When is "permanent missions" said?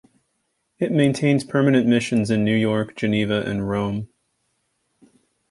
1.43-2.31